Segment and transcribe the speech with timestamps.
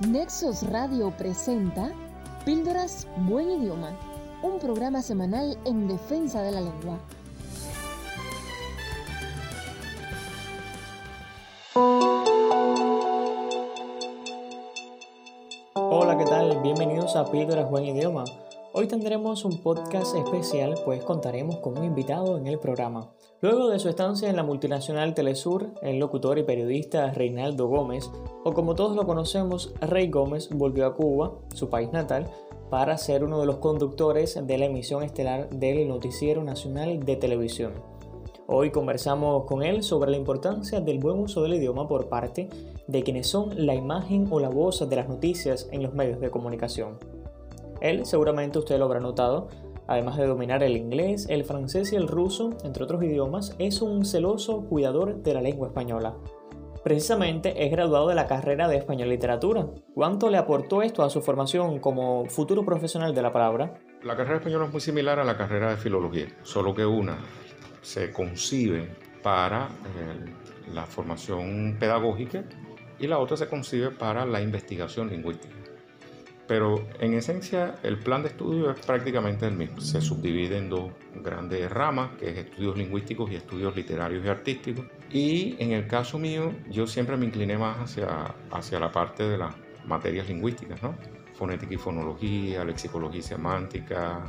[0.00, 1.92] Nexos Radio presenta
[2.44, 3.96] Píldoras Buen Idioma,
[4.42, 6.98] un programa semanal en defensa de la lengua.
[15.74, 16.60] Hola, ¿qué tal?
[16.60, 18.24] Bienvenidos a Píldoras Buen Idioma.
[18.76, 23.08] Hoy tendremos un podcast especial, pues contaremos con un invitado en el programa.
[23.40, 28.10] Luego de su estancia en la multinacional Telesur, el locutor y periodista Reinaldo Gómez,
[28.42, 32.28] o como todos lo conocemos, Rey Gómez, volvió a Cuba, su país natal,
[32.68, 37.74] para ser uno de los conductores de la emisión estelar del Noticiero Nacional de Televisión.
[38.48, 42.48] Hoy conversamos con él sobre la importancia del buen uso del idioma por parte
[42.88, 46.32] de quienes son la imagen o la voz de las noticias en los medios de
[46.32, 47.13] comunicación.
[47.84, 49.48] Él, seguramente usted lo habrá notado,
[49.86, 54.06] además de dominar el inglés, el francés y el ruso, entre otros idiomas, es un
[54.06, 56.16] celoso cuidador de la lengua española.
[56.82, 59.66] Precisamente es graduado de la carrera de Español Literatura.
[59.94, 63.74] ¿Cuánto le aportó esto a su formación como futuro profesional de la palabra?
[64.02, 67.18] La carrera de español es muy similar a la carrera de filología, solo que una
[67.82, 68.88] se concibe
[69.22, 72.44] para eh, la formación pedagógica
[72.98, 75.63] y la otra se concibe para la investigación lingüística.
[76.46, 79.80] Pero en esencia el plan de estudio es prácticamente el mismo.
[79.80, 80.92] Se subdivide en dos
[81.22, 84.84] grandes ramas, que es estudios lingüísticos y estudios literarios y artísticos.
[85.10, 89.38] Y en el caso mío, yo siempre me incliné más hacia, hacia la parte de
[89.38, 89.54] las
[89.86, 90.94] materias lingüísticas, ¿no?
[91.34, 94.24] Fonética y fonología, lexicología y semántica,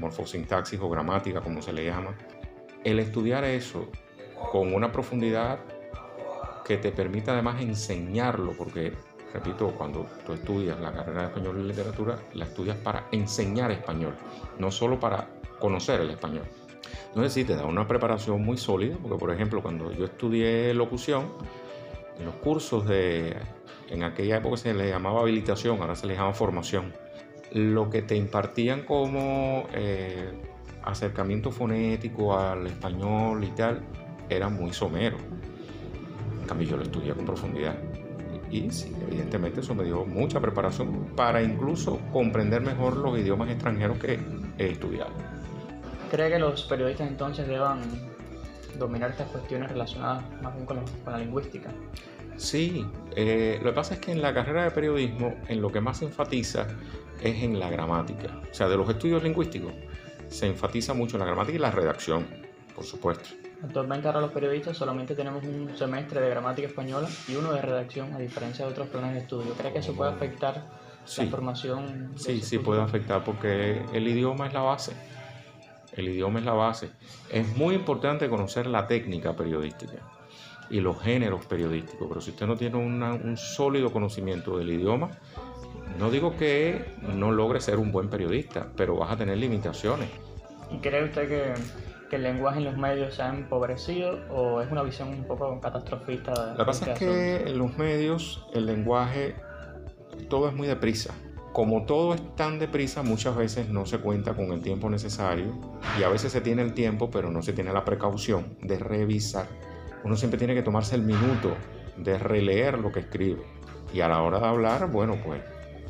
[0.00, 2.14] morfosintaxis o gramática, como se le llama.
[2.82, 3.88] El estudiar eso
[4.50, 5.60] con una profundidad
[6.64, 8.92] que te permita además enseñarlo, porque
[9.32, 14.14] repito, cuando tú estudias la carrera de español y literatura, la estudias para enseñar español,
[14.58, 16.44] no solo para conocer el español.
[17.08, 21.32] Entonces sí, te da una preparación muy sólida, porque por ejemplo, cuando yo estudié locución,
[22.18, 23.36] en los cursos de,
[23.88, 26.92] en aquella época se le llamaba habilitación, ahora se le llama formación,
[27.52, 30.32] lo que te impartían como eh,
[30.82, 33.82] acercamiento fonético al español y tal,
[34.28, 35.16] era muy somero.
[36.40, 37.76] En cambio yo lo estudié con profundidad
[38.52, 43.98] y sí, evidentemente eso me dio mucha preparación para incluso comprender mejor los idiomas extranjeros
[43.98, 44.20] que
[44.58, 45.10] he estudiado.
[46.10, 47.80] ¿Cree que los periodistas entonces deban
[48.78, 51.70] dominar estas cuestiones relacionadas más bien con, la lingüística?
[52.36, 52.86] Sí,
[53.16, 55.98] eh, lo que pasa es que en la carrera de periodismo en lo que más
[55.98, 56.66] se enfatiza
[57.22, 58.38] es en la gramática.
[58.50, 59.72] O sea, de los estudios lingüísticos
[60.28, 62.26] se enfatiza mucho en la gramática y la redacción,
[62.74, 63.30] por supuesto.
[63.62, 68.12] Actualmente ahora los periodistas solamente tenemos un semestre de gramática española y uno de redacción,
[68.12, 69.52] a diferencia de otros planes de estudio.
[69.54, 70.64] ¿Cree que eso puede afectar
[71.16, 72.12] la formación?
[72.16, 74.92] Sí, sí puede afectar porque el idioma es la base.
[75.92, 76.90] El idioma es la base.
[77.30, 79.98] Es muy importante conocer la técnica periodística
[80.70, 85.10] y los géneros periodísticos, pero si usted no tiene un sólido conocimiento del idioma,
[85.98, 90.08] no digo que no logre ser un buen periodista, pero vas a tener limitaciones.
[90.70, 91.54] ¿Y cree usted que
[92.12, 95.58] que el lenguaje en los medios se ha empobrecido o es una visión un poco
[95.62, 96.52] catastrofista?
[96.52, 99.34] Lo que pasa es que en los medios el lenguaje
[100.28, 101.14] todo es muy deprisa.
[101.54, 105.58] Como todo es tan deprisa, muchas veces no se cuenta con el tiempo necesario
[105.98, 109.46] y a veces se tiene el tiempo, pero no se tiene la precaución de revisar.
[110.04, 111.56] Uno siempre tiene que tomarse el minuto
[111.96, 113.42] de releer lo que escribe
[113.94, 115.40] y a la hora de hablar, bueno, pues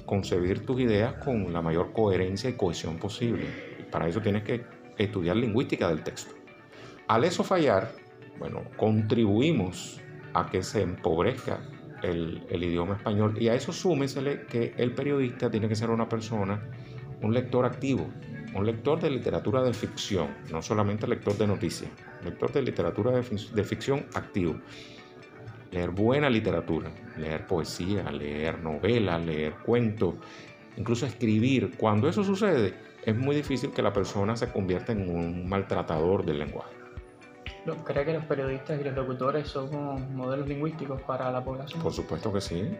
[0.06, 3.48] concebir tus ideas con la mayor coherencia y cohesión posible.
[3.80, 6.34] Y para eso tienes que estudiar lingüística del texto.
[7.08, 7.92] Al eso fallar,
[8.38, 10.00] bueno, contribuimos
[10.34, 11.60] a que se empobrezca
[12.02, 16.60] el, idioma español y a eso súmesele que el periodista tiene que ser una persona,
[17.20, 18.08] un lector activo,
[18.54, 21.90] un lector de literatura de ficción, no solamente lector de noticias,
[22.24, 23.22] lector de literatura de,
[23.54, 24.56] de ficción activo.
[25.70, 30.16] Leer buena literatura, leer poesía, leer novela, leer cuentos,
[30.76, 31.76] incluso escribir.
[31.78, 32.74] Cuando eso sucede,
[33.04, 36.74] es muy difícil que la persona se convierta en un maltratador del lenguaje.
[37.84, 41.80] ¿Cree que los periodistas y los locutores son modelos lingüísticos para la población?
[41.80, 42.76] Por supuesto que sí.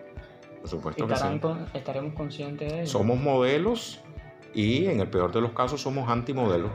[0.60, 1.40] Por supuesto que sí.
[1.74, 2.98] ¿Estaremos conscientes de eso?
[2.98, 4.00] Somos modelos
[4.54, 6.70] y en el peor de los casos somos antimodelos.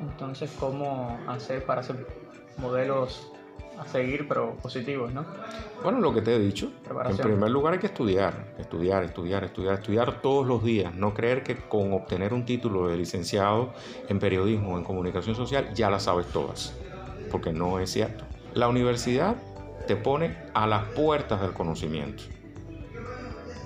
[0.00, 2.06] Entonces, ¿cómo hacer para ser
[2.58, 3.32] modelos
[3.78, 5.24] a seguir, pero positivos, ¿no?
[5.82, 6.72] Bueno, lo que te he dicho.
[7.08, 10.94] En primer lugar hay que estudiar, estudiar, estudiar, estudiar, estudiar todos los días.
[10.94, 13.72] No creer que con obtener un título de licenciado
[14.08, 16.74] en periodismo o en comunicación social ya las sabes todas,
[17.30, 18.24] porque no es cierto.
[18.54, 19.36] La universidad
[19.86, 22.22] te pone a las puertas del conocimiento.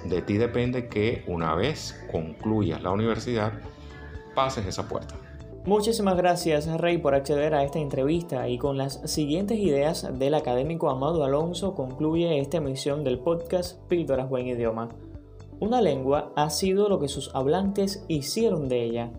[0.05, 3.53] De ti depende que una vez concluyas la universidad,
[4.35, 5.17] pases esa puerta.
[5.69, 10.89] Muchísimas gracias, Rey, por acceder a esta entrevista y con las siguientes ideas del académico
[10.89, 14.89] Amado Alonso concluye esta emisión del podcast Píldoras Buen Idioma.
[15.61, 19.13] Una lengua ha sido lo que sus hablantes hicieron de ella,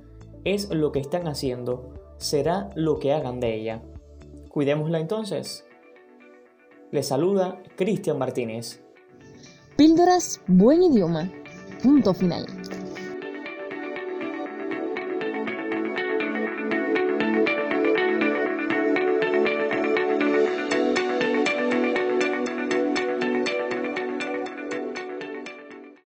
[0.43, 3.83] es lo que están haciendo, será lo que hagan de ella.
[4.49, 5.67] Cuidémosla entonces.
[6.89, 8.83] Le saluda Cristian Martínez.
[9.77, 11.31] Píldoras Buen Idioma.
[11.83, 12.58] Punto final.